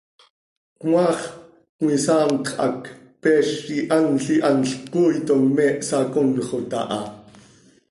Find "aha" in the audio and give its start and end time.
6.81-7.01